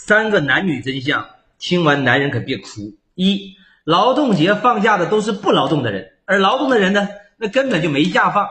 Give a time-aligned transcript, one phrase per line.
[0.00, 1.26] 三个男女真相，
[1.58, 2.94] 听完男人可别哭。
[3.16, 8.46] 一，劳动节放假的都是不劳动的人，而劳动的人呢，那根本就没假放。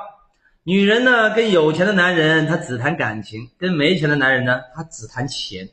[0.63, 5.70] 女人呢，跟有钱的男人，她只谈感情；跟没钱的男人呢，她只谈钱。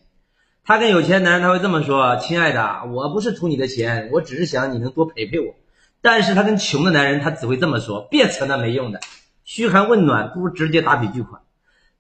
[0.65, 5.56] 她跟有钱的男人，他会这么说：“亲爱的，我不是图你的钱，我只是想你能多陪陪我。”
[6.01, 9.01] 但是她跟穷的男人，他只会这么说：“别扯那没用的，
[9.45, 11.43] 嘘寒问暖不如直接打笔巨款。”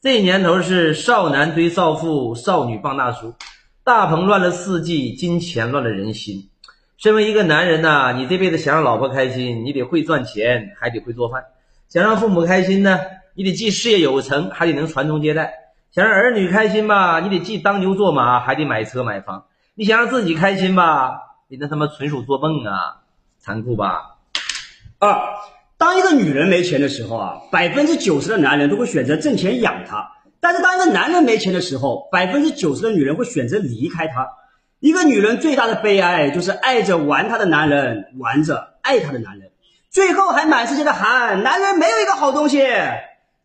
[0.00, 3.34] 这年头是少男追少妇，少女傍大叔。
[3.84, 6.48] 大棚乱了四季，金钱乱了人心。
[6.96, 11.42] 身为一个男人呐，你这辈子想让老婆开心，你得会赚钱，还得会做饭；
[11.90, 12.98] 想让父母开心呢，
[13.34, 15.50] 你得既事业有成，还得能传宗接代；
[15.94, 19.44] 想让儿女开心吧，你得既当牛做马，还得买车买房；
[19.74, 23.02] 你想让自己开心吧，你那他妈纯属做梦啊！
[23.38, 24.16] 残酷吧？
[24.98, 25.14] 二，
[25.76, 30.10] 当一个女人没钱的时候啊，百分之九十的男人都会选择挣钱养她。
[30.44, 34.28] 但是当一个男人没钱的时候，百分之九十的女人会选择离开他。
[34.78, 39.52] 一个女人最大的悲哀就是爱着玩她的男人，玩着爱她的男人，
[39.88, 42.62] 最后还满世界的喊男人没有一个好东西。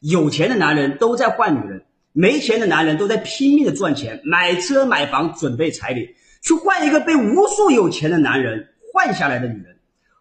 [0.02, 9.78] 有钱的男人都在换女人，没钱的男人都在拼命的赚钱，买车买房，准备彩礼，去换一个被无数有钱的男人换下来的女人。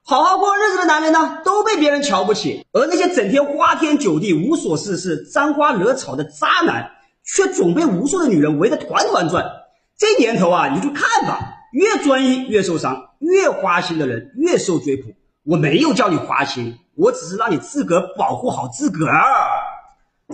[0.09, 6.93] 好好过日子的男人呢，都被别人瞧不起；而那些整天花天酒地、无所事事、沾花惹草的渣男，
[7.23, 9.45] 却总被无数的女人围得团团转。
[9.99, 15.13] 这年头啊，你就看吧，越专一越受伤，越花心的人越受追捧。
[15.45, 19.23] 我没有叫你花心，我只是让你自个儿保护好自个儿。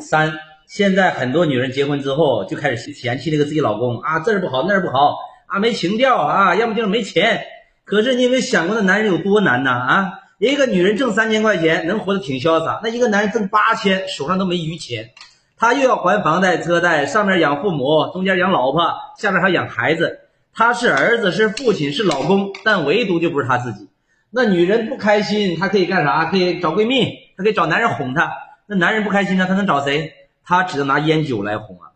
[0.00, 0.34] 三，
[0.68, 5.16] 现在很多女人结婚之后就开始嫌弃那个自己老公啊，这儿不好那儿不好
[5.48, 7.44] 啊，没情调啊，要么就是没钱。
[7.84, 9.70] 可是你有没有想过，那男人有多难呢？
[9.70, 15.10] 啊，一个女人挣三千块钱能活得挺潇洒，那一个男人挣八千，手上都没余钱，
[15.58, 20.20] 他又要还房贷车贷，上面养父母，中间养老婆，下面还养孩子。
[20.54, 23.88] 他是儿子，是父亲，是老公，但唯独就不是他自己。
[24.30, 26.24] 那女人不开心，她可以干啥？
[26.26, 28.32] 可以找闺蜜，她可以找男人哄她。
[28.66, 30.12] 那男人不开心呢，他能找谁？
[30.44, 31.92] 他只能拿烟酒来哄啊。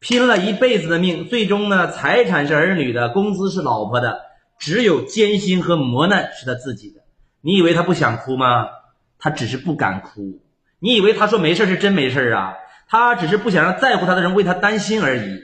[0.00, 4.20] 拼了一辈子的命，最终呢，财产是儿女的，工资是老婆的。
[4.58, 7.00] 只有艰辛和磨难是他自己的。
[7.40, 8.66] 你以为他不想哭吗？
[9.18, 10.40] 他只是不敢哭。
[10.78, 12.54] 你以为他说没事是真没事啊？
[12.88, 15.40] 他只是不想让在乎他的人为他担心而已。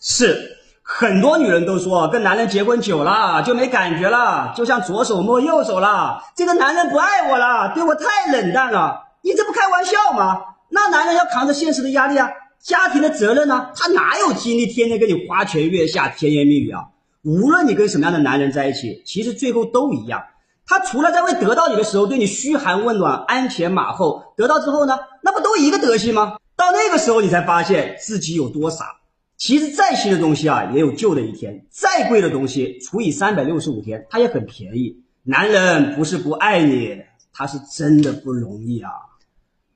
[0.00, 6.22] 是很多女人都说，跟男人结婚久了就没感觉了，就像左手摸右手了。
[6.36, 9.02] 这个男人不爱我了，对我太冷淡了。
[9.22, 10.42] 你这不开玩笑吗？
[10.70, 12.28] 那男人要扛着现实的压力啊，
[12.60, 13.70] 家庭的责任呢？
[13.76, 16.82] 他哪有精力天天跟你花前月下、甜言蜜语啊？
[17.24, 20.22] 无论你跟什么样的男人在一起，其实最后都一样。
[20.66, 26.36] 他除了在未得到你的时候对你嘘寒问暖、鞍前马后，得到之后呢，那不都一个德行吗？
[26.56, 29.00] 到那个时候，你才发现自己有多傻。
[29.36, 35.02] 其实再新的东西啊，也有旧的一天；再贵的东西，除以三百六十五天，它也很便宜。
[35.22, 37.02] 男人不是不爱你，
[37.32, 38.90] 他是真的不容易啊！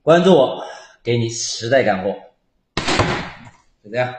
[0.03, 0.63] 关注我，
[1.03, 2.15] 给你实在干货。
[3.83, 4.15] 就这样。